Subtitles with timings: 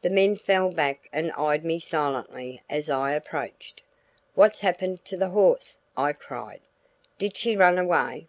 [0.00, 3.82] The men fell back and eyed me silently as I approached.
[4.34, 6.62] "What's happened to the horse?" I cried.
[7.18, 8.28] "Did she run away?"